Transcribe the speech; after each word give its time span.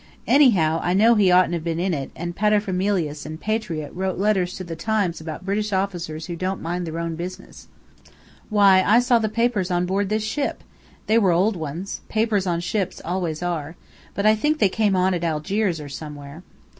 Anyhow, 0.25 0.79
I 0.81 0.95
know 0.95 1.13
he 1.13 1.29
oughtn't 1.31 1.51
to 1.51 1.57
have 1.57 1.63
been 1.63 1.79
in 1.79 1.93
it; 1.93 2.09
and 2.15 2.35
'Paterfamilias' 2.35 3.23
and 3.23 3.39
'Patriot' 3.39 3.93
wrote 3.93 4.17
letters 4.17 4.55
to 4.55 4.63
the 4.63 4.75
Times 4.75 5.21
about 5.21 5.45
British 5.45 5.71
officers 5.71 6.25
who 6.25 6.35
didn't 6.35 6.59
mind 6.63 6.87
their 6.87 6.97
own 6.97 7.15
business. 7.15 7.67
Why, 8.49 8.81
I 8.81 8.99
saw 8.99 9.19
the 9.19 9.29
papers 9.29 9.69
on 9.69 9.85
board 9.85 10.09
this 10.09 10.23
ship! 10.23 10.63
They 11.05 11.19
were 11.19 11.29
old 11.31 11.55
ones. 11.55 12.01
Papers 12.09 12.47
on 12.47 12.61
ships 12.61 12.99
always 13.05 13.43
are. 13.43 13.75
But 14.15 14.25
I 14.25 14.33
think 14.33 14.57
they 14.57 14.69
came 14.69 14.95
on 14.95 15.13
at 15.13 15.23
Algiers 15.23 15.79
or 15.79 15.87
somewhere." 15.89 16.41